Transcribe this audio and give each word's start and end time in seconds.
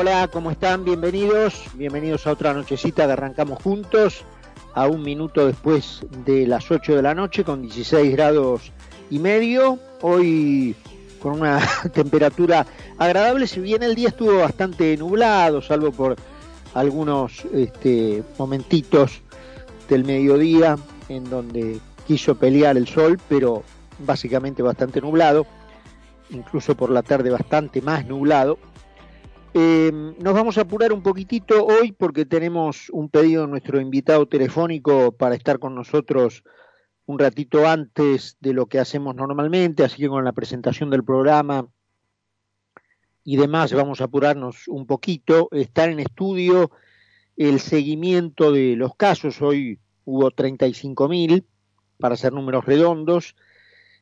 hola, 0.00 0.28
¿cómo 0.28 0.50
están? 0.50 0.82
Bienvenidos, 0.82 1.62
bienvenidos 1.74 2.26
a 2.26 2.32
otra 2.32 2.54
nochecita 2.54 3.04
que 3.04 3.12
arrancamos 3.12 3.62
juntos, 3.62 4.24
a 4.72 4.86
un 4.86 5.02
minuto 5.02 5.46
después 5.46 6.00
de 6.24 6.46
las 6.46 6.70
8 6.70 6.96
de 6.96 7.02
la 7.02 7.14
noche 7.14 7.44
con 7.44 7.60
16 7.60 8.10
grados 8.12 8.72
y 9.10 9.18
medio. 9.18 9.78
Hoy 10.00 10.74
con 11.20 11.42
una 11.42 11.60
temperatura 11.92 12.66
agradable, 12.96 13.46
si 13.46 13.60
bien 13.60 13.82
el 13.82 13.94
día 13.94 14.08
estuvo 14.08 14.38
bastante 14.38 14.96
nublado, 14.96 15.60
salvo 15.60 15.92
por 15.92 16.16
algunos 16.72 17.44
este, 17.52 18.22
momentitos 18.38 19.20
del 19.86 20.04
mediodía 20.04 20.78
en 21.10 21.28
donde 21.28 21.78
quiso 22.06 22.36
pelear 22.36 22.78
el 22.78 22.88
sol, 22.88 23.20
pero 23.28 23.64
básicamente 23.98 24.62
bastante 24.62 25.02
nublado, 25.02 25.46
incluso 26.30 26.74
por 26.74 26.88
la 26.88 27.02
tarde 27.02 27.28
bastante 27.28 27.82
más 27.82 28.06
nublado. 28.06 28.69
Eh, 29.52 29.90
nos 29.92 30.34
vamos 30.34 30.58
a 30.58 30.60
apurar 30.60 30.92
un 30.92 31.02
poquitito 31.02 31.66
hoy 31.66 31.90
porque 31.90 32.24
tenemos 32.24 32.88
un 32.90 33.08
pedido 33.08 33.42
de 33.42 33.48
nuestro 33.48 33.80
invitado 33.80 34.28
telefónico 34.28 35.10
para 35.10 35.34
estar 35.34 35.58
con 35.58 35.74
nosotros 35.74 36.44
un 37.06 37.18
ratito 37.18 37.66
antes 37.66 38.36
de 38.38 38.52
lo 38.52 38.66
que 38.66 38.78
hacemos 38.78 39.16
normalmente, 39.16 39.82
así 39.82 39.96
que 39.96 40.08
con 40.08 40.24
la 40.24 40.32
presentación 40.32 40.88
del 40.90 41.02
programa 41.02 41.66
y 43.24 43.36
demás 43.36 43.72
vamos 43.72 44.00
a 44.00 44.04
apurarnos 44.04 44.68
un 44.68 44.86
poquito. 44.86 45.48
Estar 45.50 45.88
en 45.88 45.98
estudio 45.98 46.70
el 47.36 47.58
seguimiento 47.58 48.52
de 48.52 48.76
los 48.76 48.94
casos, 48.94 49.42
hoy 49.42 49.80
hubo 50.04 50.30
35.000 50.30 51.44
para 51.98 52.14
hacer 52.14 52.32
números 52.32 52.64
redondos, 52.66 53.34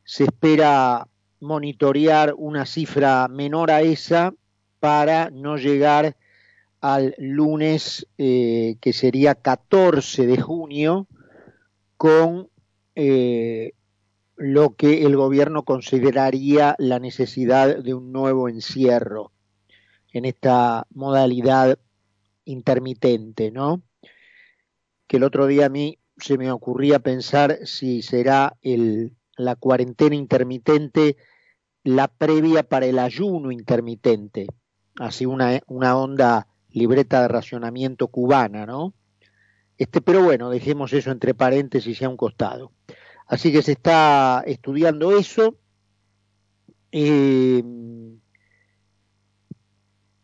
se 0.05 0.25
espera 0.25 1.09
monitorear 1.41 2.35
una 2.37 2.67
cifra 2.67 3.29
menor 3.29 3.71
a 3.71 3.81
esa 3.81 4.35
para 4.81 5.31
no 5.31 5.57
llegar 5.57 6.17
al 6.81 7.15
lunes 7.19 8.07
eh, 8.19 8.77
que 8.81 8.93
sería 8.93 9.35
14 9.35 10.27
de 10.27 10.41
junio 10.41 11.07
con 11.97 12.49
eh, 12.95 13.73
lo 14.37 14.77
que 14.77 15.05
el 15.05 15.17
gobierno 15.17 15.65
consideraría 15.65 16.77
la 16.79 17.01
necesidad 17.01 17.79
de 17.83 17.95
un 17.95 18.13
nuevo 18.13 18.49
encierro 18.49 19.33
en 20.13 20.25
esta 20.25 20.87
modalidad 20.95 21.79
intermitente, 22.45 23.51
¿no? 23.51 23.83
Que 25.07 25.17
el 25.17 25.25
otro 25.25 25.47
día 25.47 25.67
a 25.67 25.71
mí 25.71 25.99
se 26.17 26.39
me 26.39 26.51
ocurría 26.51 27.01
pensar 27.01 27.59
si 27.65 28.03
será 28.03 28.57
el, 28.63 29.17
la 29.37 29.57
cuarentena 29.57 30.15
intermitente 30.15 31.17
la 31.85 32.09
previa 32.09 32.63
para 32.63 32.87
el 32.87 32.99
ayuno 32.99 33.51
intermitente, 33.51 34.47
así 34.99 35.27
una, 35.27 35.61
una 35.67 35.97
onda 35.97 36.47
libreta 36.71 37.23
de 37.23 37.29
racionamiento 37.29 38.09
cubana, 38.09 38.67
¿no? 38.67 38.95
Este, 39.77 40.01
pero 40.01 40.23
bueno, 40.23 40.51
dejemos 40.51 40.93
eso 40.93 41.11
entre 41.11 41.35
paréntesis 41.35 42.01
y 42.01 42.05
a 42.05 42.09
un 42.09 42.17
costado. 42.17 42.73
Así 43.27 43.53
que 43.53 43.63
se 43.63 43.73
está 43.73 44.43
estudiando 44.47 45.17
eso. 45.17 45.57
Eh, 46.91 47.63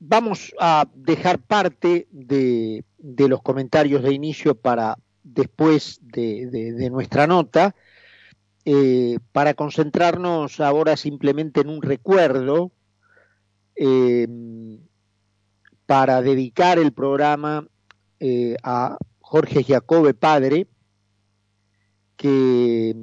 vamos 0.00 0.52
a 0.58 0.88
dejar 0.94 1.38
parte 1.38 2.08
de, 2.10 2.84
los 2.98 3.42
comentarios 3.42 4.02
de 4.02 4.12
inicio 4.12 4.54
para 4.54 4.98
después 5.22 6.00
de, 6.02 6.46
de, 6.46 6.72
de 6.72 6.90
nuestra 6.90 7.26
nota, 7.26 7.74
eh, 8.66 9.18
para 9.32 9.54
concentrarnos 9.54 10.60
ahora 10.60 10.96
simplemente 10.96 11.60
en 11.60 11.68
un 11.68 11.82
recuerdo, 11.82 12.72
eh, 13.76 14.28
para 15.86 16.22
dedicar 16.22 16.78
el 16.78 16.92
programa 16.92 17.66
eh, 18.20 18.56
a 18.62 18.96
Jorge 19.20 19.64
Jacobe 19.64 20.14
Padre, 20.14 20.66
que 22.16 22.94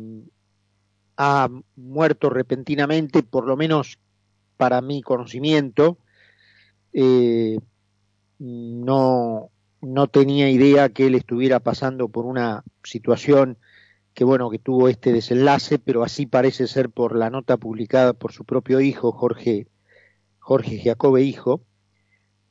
ha 1.18 1.50
muerto 1.76 2.30
repentinamente, 2.30 3.22
por 3.22 3.46
lo 3.46 3.56
menos 3.58 4.00
para 4.58 4.82
mi 4.82 5.02
conocimiento, 5.02 5.98
eh, 6.94 7.60
no, 8.40 9.50
no 9.82 10.08
tenía 10.08 10.50
idea 10.50 10.90
que 10.90 11.08
él 11.08 11.16
estuviera 11.16 11.60
pasando 11.60 12.10
por 12.10 12.26
una 12.26 12.64
situación 12.84 13.58
que 14.14 14.24
bueno 14.24 14.50
que 14.50 14.60
tuvo 14.60 14.90
este 14.90 15.14
desenlace, 15.14 15.80
pero 15.80 16.04
así 16.04 16.26
parece 16.26 16.68
ser 16.68 16.90
por 16.90 17.16
la 17.16 17.30
nota 17.30 17.58
publicada 17.58 18.14
por 18.14 18.34
su 18.34 18.44
propio 18.44 18.82
hijo, 18.82 19.12
Jorge, 19.12 19.68
Jorge 20.42 20.82
Jacobe 20.84 21.22
Hijo. 21.22 21.62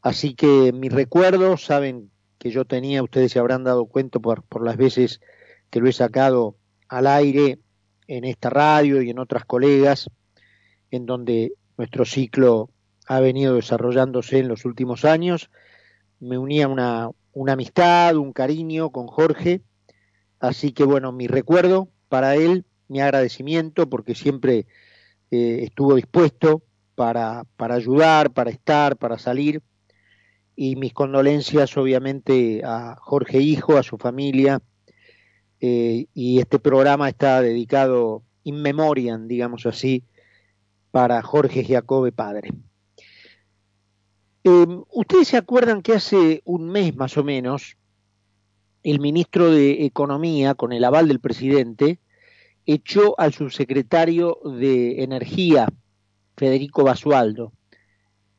Así 0.00 0.34
que 0.34 0.72
mis 0.72 0.92
recuerdos, 0.92 1.64
saben 1.64 2.10
que 2.38 2.50
yo 2.50 2.64
tenía, 2.64 3.02
ustedes 3.02 3.32
se 3.32 3.38
habrán 3.38 3.64
dado 3.64 3.84
cuenta 3.84 4.18
por, 4.18 4.42
por 4.44 4.64
las 4.64 4.78
veces 4.78 5.20
que 5.68 5.80
lo 5.80 5.88
he 5.88 5.92
sacado 5.92 6.56
al 6.88 7.06
aire 7.06 7.58
en 8.06 8.24
esta 8.24 8.48
radio 8.48 9.02
y 9.02 9.10
en 9.10 9.18
otras 9.18 9.44
colegas, 9.44 10.08
en 10.90 11.04
donde 11.04 11.52
nuestro 11.76 12.04
ciclo 12.04 12.70
ha 13.06 13.20
venido 13.20 13.56
desarrollándose 13.56 14.38
en 14.38 14.48
los 14.48 14.64
últimos 14.64 15.04
años. 15.04 15.50
Me 16.20 16.38
unía 16.38 16.68
una, 16.68 17.10
una 17.32 17.52
amistad, 17.52 18.16
un 18.16 18.32
cariño 18.32 18.90
con 18.90 19.08
Jorge, 19.08 19.62
así 20.38 20.72
que 20.72 20.84
bueno, 20.84 21.12
mi 21.12 21.26
recuerdo 21.26 21.88
para 22.08 22.36
él, 22.36 22.64
mi 22.88 23.00
agradecimiento, 23.00 23.90
porque 23.90 24.14
siempre 24.14 24.66
eh, 25.30 25.60
estuvo 25.64 25.94
dispuesto 25.94 26.62
para, 27.00 27.44
para 27.56 27.77
ayudar, 27.77 28.31
para 28.31 28.50
estar, 28.50 28.94
para 28.99 29.16
salir, 29.16 29.62
y 30.55 30.77
mis 30.77 30.93
condolencias 30.93 31.75
obviamente 31.78 32.61
a 32.62 32.94
Jorge 33.00 33.38
Hijo, 33.41 33.78
a 33.78 33.83
su 33.83 33.97
familia, 33.97 34.61
eh, 35.62 36.09
y 36.12 36.41
este 36.41 36.59
programa 36.59 37.09
está 37.09 37.41
dedicado 37.41 38.22
in 38.44 38.61
memoriam, 38.61 39.28
digamos 39.28 39.65
así, 39.65 40.05
para 40.91 41.22
Jorge 41.22 41.65
Jacobe 41.65 42.12
Padre. 42.12 42.50
Eh, 44.44 44.67
Ustedes 44.91 45.28
se 45.28 45.38
acuerdan 45.38 45.81
que 45.81 45.94
hace 45.94 46.43
un 46.44 46.69
mes 46.69 46.94
más 46.94 47.17
o 47.17 47.25
menos, 47.25 47.78
el 48.82 49.00
ministro 49.00 49.50
de 49.50 49.87
Economía, 49.87 50.55
con 50.55 50.75
el 50.75 50.84
aval 50.84 51.09
del 51.09 51.21
presidente, 51.21 51.99
echó 52.67 53.19
al 53.19 53.32
subsecretario 53.32 54.37
de 54.44 55.03
Energía, 55.03 55.67
Federico 56.40 56.84
Basualdo. 56.84 57.52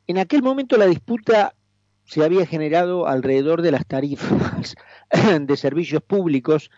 En 0.08 0.18
aquel 0.18 0.42
momento 0.42 0.76
la 0.76 0.86
disputa 0.86 1.54
se 2.02 2.24
había 2.24 2.44
generado 2.46 3.06
alrededor 3.06 3.62
de 3.62 3.70
las 3.70 3.86
tarifas 3.86 4.74
de 5.40 5.56
servicios 5.56 6.02
públicos, 6.02 6.72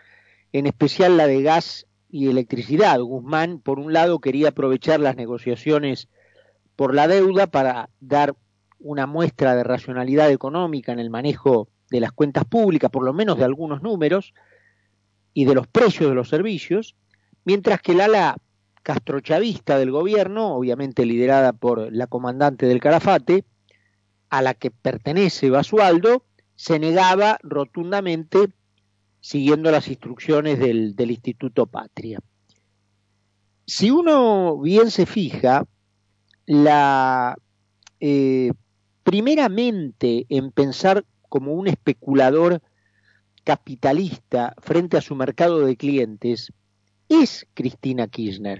en 0.53 0.67
especial 0.67 1.17
la 1.17 1.25
de 1.25 1.41
gas 1.41 1.87
y 2.11 2.27
electricidad. 2.29 2.99
Guzmán, 2.99 3.57
por 3.57 3.79
un 3.79 3.91
lado, 3.91 4.19
quería 4.19 4.49
aprovechar 4.49 4.99
las 4.99 5.15
negociaciones 5.15 6.09
por 6.75 6.93
la 6.93 7.07
deuda 7.07 7.47
para 7.47 7.89
dar 7.99 8.35
una 8.77 9.07
muestra 9.07 9.55
de 9.55 9.63
racionalidad 9.63 10.29
económica 10.29 10.91
en 10.91 10.99
el 10.99 11.09
manejo 11.09 11.69
de 11.89 12.01
las 12.01 12.11
cuentas 12.11 12.45
públicas, 12.45 12.91
por 12.91 13.03
lo 13.03 13.13
menos 13.13 13.39
de 13.39 13.45
algunos 13.45 13.81
números, 13.81 14.35
y 15.33 15.45
de 15.45 15.55
los 15.55 15.65
precios 15.65 16.07
de 16.07 16.15
los 16.15 16.29
servicios, 16.29 16.95
mientras 17.45 17.81
que 17.81 17.93
el 17.93 18.01
ala 18.01 18.37
castrochavista 18.85 19.79
del 19.79 19.89
gobierno, 19.89 20.55
obviamente 20.55 21.07
liderada 21.07 21.53
por 21.53 21.91
la 21.91 22.05
comandante 22.05 22.67
del 22.67 22.79
Carafate, 22.79 23.43
a 24.29 24.43
la 24.43 24.53
que 24.53 24.69
pertenece 24.69 25.49
Basualdo, 25.49 26.23
se 26.55 26.77
negaba 26.77 27.39
rotundamente 27.41 28.53
siguiendo 29.21 29.71
las 29.71 29.87
instrucciones 29.87 30.59
del, 30.59 30.93
Instituto 30.99 31.65
Patria. 31.65 32.19
Si 33.65 33.89
uno 33.89 34.59
bien 34.59 34.91
se 34.91 35.07
fija, 35.07 35.65
la 36.45 37.35
eh, 37.99 38.51
primeramente 39.01 40.27
en 40.29 40.51
pensar 40.51 41.05
como 41.27 41.53
un 41.53 41.67
especulador 41.67 42.61
capitalista 43.43 44.53
frente 44.59 44.97
a 44.97 45.01
su 45.01 45.15
mercado 45.15 45.65
de 45.65 45.75
clientes 45.75 46.53
es 47.09 47.47
Cristina 47.55 48.07
Kirchner. 48.07 48.59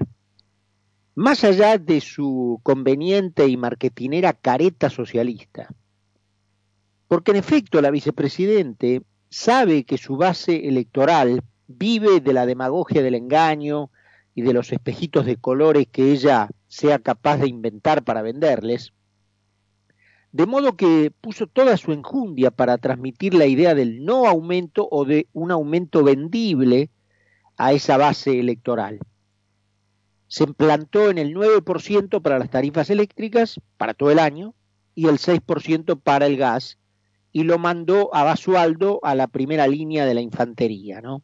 Más 1.15 1.45
allá 1.45 1.77
de 1.77 2.01
su 2.01 2.59
conveniente 2.61 3.47
y 3.47 3.55
marketinera 3.55 4.33
careta 4.33 4.89
socialista. 4.89 5.73
Porque 7.07 7.31
en 7.31 7.37
efecto 7.37 7.81
la 7.81 7.89
vicepresidente 7.89 9.01
sabe 9.29 9.85
que 9.85 9.97
su 9.97 10.17
base 10.17 10.67
electoral 10.67 11.41
vive 11.67 12.19
de 12.19 12.33
la 12.33 12.45
demagogia 12.45 13.01
del 13.01 13.15
engaño 13.15 13.91
y 14.33 14.41
de 14.41 14.51
los 14.51 14.73
espejitos 14.73 15.25
de 15.25 15.37
colores 15.37 15.87
que 15.89 16.11
ella 16.11 16.49
sea 16.67 16.99
capaz 16.99 17.37
de 17.37 17.47
inventar 17.47 18.03
para 18.03 18.21
venderles, 18.21 18.91
de 20.33 20.45
modo 20.45 20.75
que 20.75 21.13
puso 21.21 21.47
toda 21.47 21.77
su 21.77 21.93
enjundia 21.93 22.51
para 22.51 22.77
transmitir 22.77 23.33
la 23.35 23.45
idea 23.45 23.73
del 23.73 24.03
no 24.03 24.27
aumento 24.27 24.85
o 24.91 25.05
de 25.05 25.27
un 25.31 25.51
aumento 25.51 26.03
vendible 26.03 26.89
a 27.55 27.71
esa 27.71 27.95
base 27.95 28.37
electoral. 28.37 28.99
Se 30.35 30.43
implantó 30.43 31.09
en 31.09 31.17
el 31.17 31.33
9% 31.33 32.21
para 32.21 32.37
las 32.37 32.49
tarifas 32.49 32.89
eléctricas 32.89 33.61
para 33.77 33.93
todo 33.93 34.11
el 34.11 34.19
año 34.19 34.53
y 34.93 35.07
el 35.07 35.17
6% 35.17 35.97
para 36.01 36.25
el 36.25 36.35
gas, 36.35 36.77
y 37.31 37.43
lo 37.43 37.57
mandó 37.57 38.13
a 38.13 38.25
Basualdo 38.25 38.99
a 39.03 39.15
la 39.15 39.27
primera 39.27 39.65
línea 39.65 40.05
de 40.05 40.13
la 40.13 40.19
infantería. 40.19 40.99
¿no? 40.99 41.21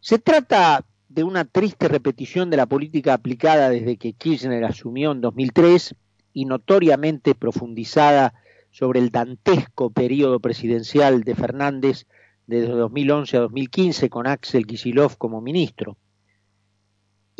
Se 0.00 0.18
trata 0.18 0.84
de 1.08 1.22
una 1.22 1.44
triste 1.44 1.86
repetición 1.86 2.50
de 2.50 2.56
la 2.56 2.66
política 2.66 3.14
aplicada 3.14 3.70
desde 3.70 3.96
que 3.96 4.12
Kirchner 4.12 4.64
asumió 4.64 5.12
en 5.12 5.20
2003 5.20 5.94
y 6.32 6.46
notoriamente 6.46 7.36
profundizada 7.36 8.34
sobre 8.72 8.98
el 8.98 9.10
dantesco 9.10 9.90
periodo 9.90 10.40
presidencial 10.40 11.22
de 11.22 11.36
Fernández 11.36 12.08
desde 12.48 12.72
2011 12.72 13.36
a 13.36 13.40
2015 13.42 14.10
con 14.10 14.26
Axel 14.26 14.66
Kicillof 14.66 15.14
como 15.14 15.40
ministro. 15.40 15.96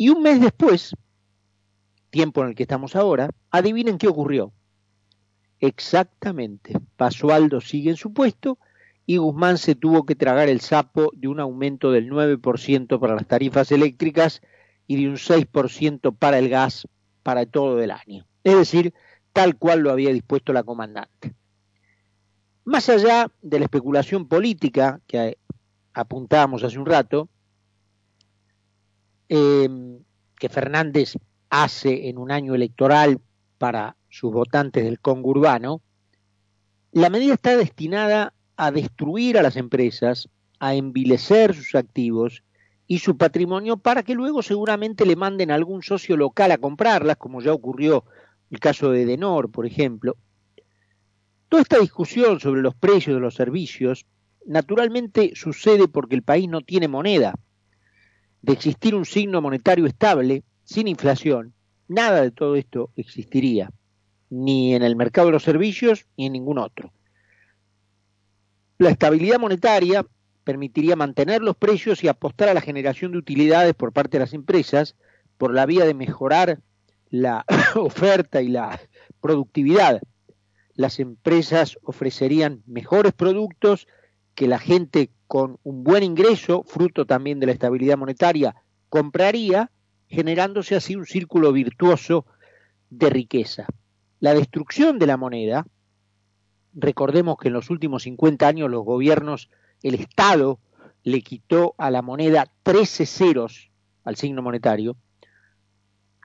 Y 0.01 0.09
un 0.09 0.23
mes 0.23 0.41
después, 0.41 0.95
tiempo 2.09 2.41
en 2.41 2.47
el 2.49 2.55
que 2.55 2.63
estamos 2.63 2.95
ahora, 2.95 3.29
adivinen 3.51 3.99
qué 3.99 4.07
ocurrió. 4.07 4.51
Exactamente, 5.59 6.73
Pasualdo 6.97 7.61
sigue 7.61 7.91
en 7.91 7.97
su 7.97 8.11
puesto 8.11 8.57
y 9.05 9.17
Guzmán 9.17 9.59
se 9.59 9.75
tuvo 9.75 10.07
que 10.07 10.15
tragar 10.15 10.49
el 10.49 10.59
sapo 10.59 11.11
de 11.13 11.27
un 11.27 11.39
aumento 11.39 11.91
del 11.91 12.09
9% 12.09 12.99
para 12.99 13.13
las 13.13 13.27
tarifas 13.27 13.71
eléctricas 13.71 14.41
y 14.87 15.03
de 15.03 15.07
un 15.07 15.17
6% 15.17 16.17
para 16.17 16.39
el 16.39 16.49
gas 16.49 16.87
para 17.21 17.45
todo 17.45 17.79
el 17.79 17.91
año. 17.91 18.25
Es 18.43 18.55
decir, 18.55 18.95
tal 19.33 19.55
cual 19.55 19.81
lo 19.81 19.91
había 19.91 20.11
dispuesto 20.11 20.51
la 20.51 20.63
comandante. 20.63 21.35
Más 22.65 22.89
allá 22.89 23.27
de 23.43 23.59
la 23.59 23.65
especulación 23.65 24.27
política 24.27 24.99
que 25.05 25.37
apuntábamos 25.93 26.63
hace 26.63 26.79
un 26.79 26.87
rato, 26.87 27.29
em, 29.33 29.99
que 30.37 30.49
Fernández 30.49 31.13
hace 31.49 32.09
en 32.09 32.17
un 32.17 32.31
año 32.31 32.53
electoral 32.53 33.21
para 33.57 33.95
sus 34.09 34.33
votantes 34.33 34.83
del 34.83 34.99
Congo 34.99 35.29
urbano, 35.29 35.81
la 36.91 37.09
medida 37.09 37.35
está 37.35 37.55
destinada 37.55 38.33
a 38.57 38.71
destruir 38.71 39.37
a 39.37 39.41
las 39.41 39.55
empresas, 39.55 40.27
a 40.59 40.75
envilecer 40.75 41.55
sus 41.55 41.75
activos 41.75 42.43
y 42.87 42.99
su 42.99 43.15
patrimonio 43.15 43.77
para 43.77 44.03
que 44.03 44.15
luego 44.15 44.41
seguramente 44.41 45.05
le 45.05 45.15
manden 45.15 45.49
a 45.51 45.55
algún 45.55 45.81
socio 45.81 46.17
local 46.17 46.51
a 46.51 46.57
comprarlas, 46.57 47.15
como 47.15 47.41
ya 47.41 47.53
ocurrió 47.53 48.03
el 48.49 48.59
caso 48.59 48.91
de 48.91 49.05
Denor, 49.05 49.49
por 49.49 49.65
ejemplo. 49.65 50.17
Toda 51.47 51.61
esta 51.61 51.79
discusión 51.79 52.41
sobre 52.41 52.61
los 52.61 52.75
precios 52.75 53.15
de 53.15 53.21
los 53.21 53.35
servicios 53.35 54.05
naturalmente 54.45 55.31
sucede 55.35 55.87
porque 55.87 56.15
el 56.15 56.21
país 56.21 56.49
no 56.49 56.59
tiene 56.59 56.89
moneda. 56.89 57.35
De 58.41 58.53
existir 58.53 58.95
un 58.95 59.05
signo 59.05 59.41
monetario 59.41 59.85
estable, 59.85 60.43
sin 60.63 60.87
inflación, 60.87 61.53
nada 61.87 62.21
de 62.21 62.31
todo 62.31 62.55
esto 62.55 62.91
existiría, 62.95 63.71
ni 64.29 64.73
en 64.73 64.83
el 64.83 64.95
mercado 64.95 65.27
de 65.27 65.33
los 65.33 65.43
servicios 65.43 66.05
ni 66.17 66.25
en 66.27 66.33
ningún 66.33 66.57
otro. 66.57 66.91
La 68.77 68.89
estabilidad 68.89 69.39
monetaria 69.39 70.05
permitiría 70.43 70.95
mantener 70.95 71.41
los 71.41 71.55
precios 71.55 72.03
y 72.03 72.07
apostar 72.07 72.49
a 72.49 72.53
la 72.53 72.61
generación 72.61 73.11
de 73.11 73.19
utilidades 73.19 73.75
por 73.75 73.93
parte 73.93 74.17
de 74.17 74.23
las 74.23 74.33
empresas 74.33 74.95
por 75.37 75.53
la 75.53 75.65
vía 75.65 75.85
de 75.85 75.93
mejorar 75.93 76.61
la 77.09 77.45
oferta 77.75 78.41
y 78.41 78.47
la 78.47 78.79
productividad. 79.19 80.01
Las 80.73 80.99
empresas 80.99 81.77
ofrecerían 81.83 82.63
mejores 82.65 83.13
productos 83.13 83.87
que 84.33 84.47
la 84.47 84.57
gente 84.57 85.11
con 85.31 85.59
un 85.63 85.85
buen 85.85 86.03
ingreso, 86.03 86.65
fruto 86.67 87.05
también 87.05 87.39
de 87.39 87.45
la 87.45 87.53
estabilidad 87.53 87.97
monetaria, 87.97 88.53
compraría, 88.89 89.71
generándose 90.09 90.75
así 90.75 90.97
un 90.97 91.05
círculo 91.05 91.53
virtuoso 91.53 92.25
de 92.89 93.09
riqueza. 93.09 93.65
La 94.19 94.33
destrucción 94.33 94.99
de 94.99 95.07
la 95.07 95.15
moneda 95.15 95.65
Recordemos 96.73 97.37
que 97.37 97.49
en 97.49 97.53
los 97.53 97.69
últimos 97.69 98.03
50 98.03 98.45
años 98.45 98.69
los 98.69 98.83
gobiernos, 98.83 99.49
el 99.83 99.95
Estado 99.95 100.59
le 101.03 101.21
quitó 101.21 101.75
a 101.77 101.91
la 101.91 102.01
moneda 102.01 102.47
13 102.63 103.05
ceros 103.05 103.71
al 104.03 104.15
signo 104.15 104.41
monetario, 104.41 104.95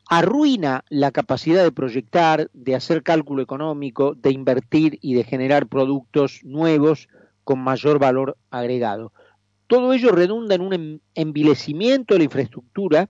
arruina 0.09 0.85
la 0.88 1.11
capacidad 1.11 1.64
de 1.64 1.73
proyectar, 1.73 2.50
de 2.52 2.75
hacer 2.75 3.02
cálculo 3.02 3.43
económico, 3.43 4.14
de 4.14 4.31
invertir 4.31 4.99
y 5.00 5.14
de 5.14 5.25
generar 5.25 5.67
productos 5.67 6.41
nuevos 6.44 7.09
con 7.46 7.60
mayor 7.60 8.00
valor 8.00 8.37
agregado. 8.50 9.12
Todo 9.69 9.93
ello 9.93 10.10
redunda 10.10 10.56
en 10.56 10.62
un 10.62 11.00
envilecimiento 11.14 12.14
de 12.14 12.19
la 12.19 12.25
infraestructura 12.25 13.08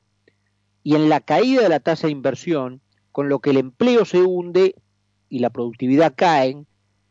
y 0.83 0.95
en 0.95 1.09
la 1.09 1.21
caída 1.21 1.63
de 1.63 1.71
la 1.71 1.81
tasa 1.81 2.07
de 2.07 2.13
inversión, 2.13 2.83
con 3.13 3.31
lo 3.31 3.39
que 3.39 3.49
el 3.49 3.57
empleo 3.57 4.05
se 4.05 4.21
hunde 4.21 4.75
y 5.31 5.39
la 5.39 5.49
productividad 5.49 6.13
cae, 6.15 6.67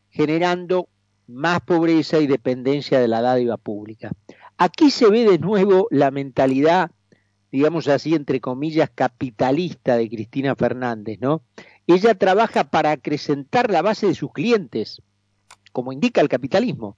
generando 0.08 0.88
más 1.26 1.62
pobreza 1.62 2.20
y 2.20 2.28
dependencia 2.28 3.00
de 3.00 3.08
la 3.08 3.20
dádiva 3.20 3.56
pública. 3.56 4.12
Aquí 4.56 4.92
se 4.92 5.10
ve 5.10 5.28
de 5.28 5.40
nuevo 5.40 5.88
la 5.90 6.12
mentalidad, 6.12 6.92
digamos 7.50 7.88
así, 7.88 8.14
entre 8.14 8.40
comillas, 8.40 8.88
capitalista 8.94 9.96
de 9.96 10.08
Cristina 10.08 10.54
Fernández, 10.54 11.18
¿no? 11.20 11.42
Ella 11.88 12.14
trabaja 12.14 12.70
para 12.70 12.92
acrecentar 12.92 13.68
la 13.68 13.82
base 13.82 14.06
de 14.06 14.14
sus 14.14 14.32
clientes, 14.32 15.02
como 15.72 15.92
indica 15.92 16.20
el 16.20 16.28
capitalismo, 16.28 16.96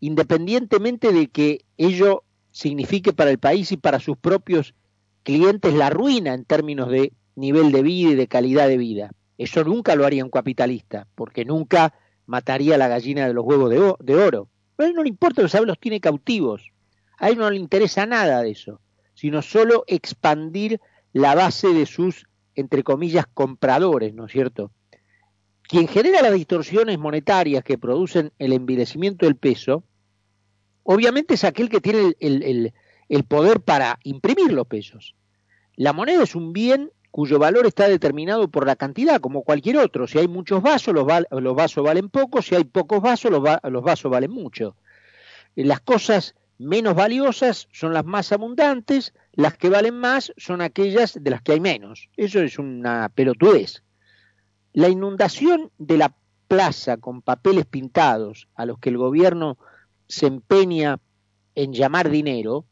independientemente 0.00 1.12
de 1.12 1.28
que 1.28 1.64
ello 1.76 2.24
signifique 2.50 3.12
para 3.12 3.30
el 3.30 3.38
país 3.38 3.72
y 3.72 3.76
para 3.76 4.00
sus 4.00 4.16
propios 4.16 4.74
clientes 5.22 5.74
la 5.74 5.90
ruina 5.90 6.34
en 6.34 6.44
términos 6.44 6.90
de 6.90 7.12
nivel 7.36 7.72
de 7.72 7.82
vida 7.82 8.10
y 8.10 8.14
de 8.14 8.28
calidad 8.28 8.68
de 8.68 8.78
vida. 8.78 9.10
Eso 9.36 9.62
nunca 9.62 9.94
lo 9.94 10.04
haría 10.04 10.24
un 10.24 10.30
capitalista, 10.30 11.06
porque 11.14 11.44
nunca 11.44 11.94
mataría 12.26 12.74
a 12.74 12.78
la 12.78 12.88
gallina 12.88 13.26
de 13.26 13.34
los 13.34 13.44
huevos 13.44 13.70
de, 13.70 14.16
oro. 14.16 14.48
A 14.76 14.84
él 14.84 14.94
no 14.94 15.02
le 15.02 15.08
importa, 15.08 15.42
los 15.42 15.54
los 15.54 15.78
tiene 15.78 16.00
cautivos. 16.00 16.72
A 17.18 17.30
él 17.30 17.38
no 17.38 17.50
le 17.50 17.56
interesa 17.56 18.06
nada 18.06 18.42
de 18.42 18.50
eso, 18.50 18.80
sino 19.14 19.42
solo 19.42 19.84
expandir 19.86 20.80
la 21.12 21.34
base 21.34 21.68
de 21.68 21.86
sus, 21.86 22.26
entre 22.54 22.82
comillas, 22.82 23.26
compradores, 23.32 24.14
¿no 24.14 24.26
es 24.26 24.32
cierto? 24.32 24.72
Quien 25.62 25.88
genera 25.88 26.22
las 26.22 26.32
distorsiones 26.32 26.98
monetarias 26.98 27.62
que 27.62 27.78
producen 27.78 28.32
el 28.38 28.52
envilecimiento 28.52 29.26
del 29.26 29.36
peso, 29.36 29.84
obviamente 30.90 31.34
es 31.34 31.44
aquel 31.44 31.68
que 31.68 31.82
tiene 31.82 32.16
el 32.18 33.24
poder 33.24 33.60
para 33.60 33.98
imprimir 34.04 34.52
los 34.52 34.66
pesos. 34.66 35.14
La 35.76 35.92
moneda 35.92 36.22
es 36.22 36.34
un 36.34 36.54
bien 36.54 36.90
cuyo 37.10 37.38
valor 37.38 37.66
está 37.66 37.88
determinado 37.88 38.48
por 38.48 38.66
la 38.66 38.74
cantidad, 38.74 39.20
como 39.20 39.42
cualquier 39.42 39.76
otro. 39.76 40.06
Si 40.06 40.18
hay 40.18 40.28
muchos 40.28 40.62
vasos, 40.62 40.94
los, 40.94 41.54
vasos 41.54 41.84
valen 41.84 42.08
poco, 42.08 42.40
si 42.40 42.54
hay 42.54 42.64
pocos 42.64 43.02
vasos, 43.02 43.30
los, 43.30 43.42
los 43.64 43.82
vasos 43.82 44.10
valen 44.10 44.30
mucho. 44.30 44.76
Las 45.56 45.80
cosas 45.80 46.34
menos 46.56 46.94
valiosas 46.94 47.68
son 47.70 47.92
las 47.92 48.06
más 48.06 48.32
abundantes, 48.32 49.12
las 49.32 49.58
que 49.58 49.68
valen 49.68 49.94
más 49.94 50.32
son 50.38 50.62
aquellas 50.62 51.22
de 51.22 51.30
las 51.30 51.42
que 51.42 51.52
hay 51.52 51.60
menos. 51.60 52.08
Eso 52.16 52.40
es 52.40 52.58
una 52.58 53.10
pelotudez. 53.10 53.82
La 54.72 54.88
inundación 54.88 55.70
de 55.76 55.98
la 55.98 56.14
plaza 56.48 56.96
con 56.96 57.20
papeles 57.20 57.66
pintados 57.66 58.48
a 58.54 58.64
los 58.64 58.78
que 58.78 58.88
el 58.88 58.96
gobierno 58.96 59.58
se 60.08 60.26
empeña 60.26 60.98
en 61.54 61.72
llamar 61.72 62.10
dinero, 62.10 62.64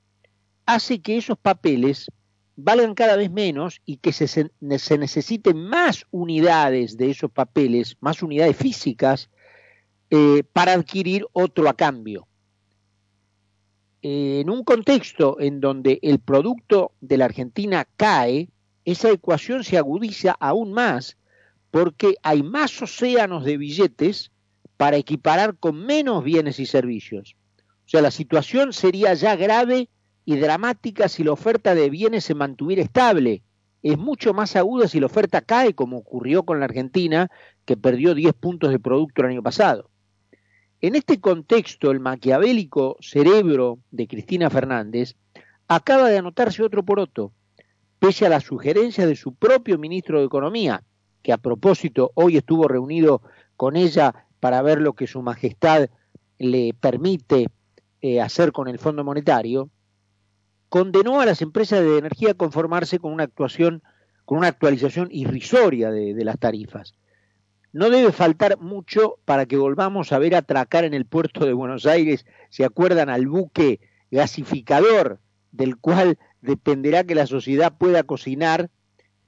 hace 0.64 1.00
que 1.00 1.19
esos 1.19 1.38
papeles 1.38 2.11
valgan 2.57 2.95
cada 2.95 3.16
vez 3.16 3.31
menos 3.31 3.83
y 3.85 3.99
que 3.99 4.12
se, 4.12 4.26
se, 4.26 4.99
necesiten 4.99 5.59
más 5.59 6.07
unidades 6.11 6.97
de 6.97 7.11
esos 7.11 7.31
papeles, 7.31 7.97
más 8.00 8.23
unidades 8.23 8.57
físicas, 8.57 9.28
eh, 10.11 10.43
para 10.52 10.73
adquirir 10.73 11.26
otro 11.33 11.69
a 11.69 11.75
cambio. 11.75 12.26
en 14.02 14.49
un 14.50 14.62
contexto 14.62 15.40
en 15.40 15.61
donde 15.61 15.99
el 16.02 16.21
producto 16.21 16.93
de 17.00 17.16
la 17.16 17.25
Argentina 17.25 17.88
cae, 17.97 18.49
esa 18.85 19.11
ecuación 19.11 19.64
se 19.64 19.78
agudiza 19.78 20.31
aún 20.38 20.73
más 20.73 21.16
porque 21.73 22.14
hay 22.23 22.43
más 22.45 22.81
océanos 22.81 23.45
de 23.45 23.57
billetes 23.57 24.31
para 24.76 24.97
equiparar 24.97 25.56
con 25.56 25.85
menos 25.85 26.23
bienes 26.23 26.61
y 26.61 26.66
servicios. 26.66 27.37
O 27.87 27.88
sea, 27.88 28.02
la 28.02 28.11
situación 28.11 28.73
sería 28.73 29.14
ya 29.14 29.37
grave 29.37 29.88
y 30.25 30.37
dramática 30.37 31.09
si 31.09 31.23
la 31.23 31.33
oferta 31.33 31.75
de 31.75 31.88
bienes 31.88 32.25
se 32.25 32.35
mantuviera 32.35 32.83
estable. 32.83 33.42
Es 33.83 33.97
mucho 33.97 34.35
más 34.35 34.56
aguda 34.56 34.88
si 34.88 34.99
la 34.99 35.06
oferta 35.06 35.40
cae, 35.40 35.75
como 35.75 35.99
ocurrió 35.99 36.42
con 36.42 36.59
la 36.59 36.64
Argentina, 36.64 37.30
que 37.64 37.76
perdió 37.76 38.14
10 38.14 38.35
puntos 38.35 38.71
de 38.71 38.80
producto 38.80 39.23
el 39.23 39.28
año 39.28 39.42
pasado. 39.42 39.90
En 40.80 40.95
este 40.95 41.21
contexto, 41.21 41.90
el 41.90 42.00
maquiavélico 42.00 42.97
cerebro 43.00 43.78
de 43.92 44.09
Cristina 44.09 44.50
Fernández 44.50 45.14
acaba 45.68 46.09
de 46.09 46.18
anotarse 46.18 46.62
otro 46.62 46.85
poroto, 46.85 47.33
pese 47.99 48.26
a 48.26 48.28
la 48.28 48.40
sugerencia 48.40 49.06
de 49.06 49.16
su 49.16 49.35
propio 49.35 49.78
ministro 49.78 50.18
de 50.18 50.26
Economía, 50.26 50.83
que 51.23 51.33
a 51.33 51.38
propósito 51.38 52.11
hoy 52.14 52.37
estuvo 52.37 52.68
reunido 52.68 53.23
con 53.56 53.76
ella 53.76 54.25
para 54.40 54.62
ver 54.62 54.81
lo 54.81 54.95
que 54.95 55.07
su 55.07 55.23
majestad 55.23 55.88
le 56.38 56.75
permite 56.75 57.49
eh, 58.02 58.21
hacer 58.21 58.52
con 58.52 58.69
el 58.69 58.78
Fondo 58.78 59.05
Monetario, 59.05 59.71
condenó 60.69 61.21
a 61.21 61.26
las 61.26 61.43
empresas 61.43 61.81
de 61.81 61.99
energía 61.99 62.33
a 62.33 62.35
conformarse 62.35 62.99
con 62.99 63.12
una 63.12 63.25
actuación, 63.25 63.83
con 64.25 64.38
una 64.38 64.49
actualización 64.49 65.09
irrisoria 65.11 65.90
de, 65.90 66.25
las 66.25 66.38
tarifas. 66.38 66.95
no 67.73 67.90
debe 67.90 68.12
faltar 68.12 68.59
mucho 68.59 69.19
para 69.25 69.47
que 69.47 69.57
volvamos 69.57 70.12
a 70.12 70.19
ver 70.19 70.35
atracar 70.35 70.85
en 70.85 70.95
el 70.95 71.07
puerto 71.07 71.47
de 71.47 71.52
Buenos 71.52 71.87
Aires, 71.87 72.26
¿se 72.50 72.64
acuerdan 72.64 73.09
al 73.09 73.26
buque 73.26 73.81
gasificador 74.11 75.21
del 75.52 75.76
cual 75.76 76.19
dependerá 76.40 77.05
que 77.05 77.14
la 77.14 77.26
sociedad 77.26 77.76
pueda 77.76 78.02
cocinar 78.02 78.71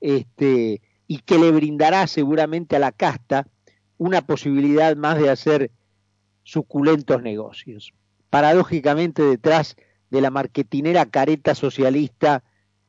este, 0.01 0.83
y 1.07 1.19
que 1.21 1.39
le 1.39 1.51
brindará 1.51 2.07
seguramente 2.07 2.77
a 2.77 2.79
la 2.79 2.93
casta 2.93 3.47
una 3.99 4.23
posibilidad 4.23 4.97
más 4.97 5.19
de 5.19 5.31
hacer 5.31 5.71
suculentos 6.45 7.23
negocios. 7.23 7.93
Paradójicamente 8.31 9.23
detrás 9.23 9.77
de 10.11 10.21
la 10.21 10.31
marketinera 10.31 11.07
careta 11.07 11.55
socialista 11.55 12.43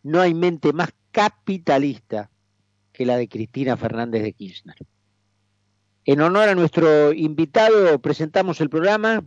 no 0.03 0.21
hay 0.21 0.33
mente 0.33 0.71
más 0.71 0.89
capitalista 1.11 2.29
que 2.93 3.05
la 3.05 3.17
de 3.17 3.27
Cristina 3.27 3.75
Fernández 3.75 4.23
de 4.23 4.33
Kirchner. 4.33 4.77
En 6.05 6.21
honor 6.21 6.49
a 6.49 6.55
nuestro 6.55 7.13
invitado 7.13 7.99
presentamos 7.99 8.61
el 8.61 8.69
programa 8.69 9.23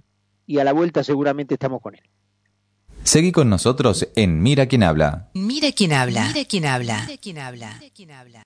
y 0.46 0.58
a 0.58 0.64
la 0.64 0.72
vuelta 0.72 1.04
seguramente 1.04 1.54
estamos 1.54 1.80
con 1.80 1.94
él. 1.94 2.02
Seguí 3.04 3.32
con 3.32 3.50
nosotros 3.50 4.08
en 4.14 4.42
Mira 4.42 4.66
quién 4.66 4.82
habla. 4.82 5.30
Mira 5.34 5.72
quién 5.72 5.92
habla. 5.92 6.28
Mira 6.28 6.44
quién 6.48 6.66
habla. 6.66 7.04
Mira 7.06 7.18
quién 7.20 7.38
habla. 7.38 7.78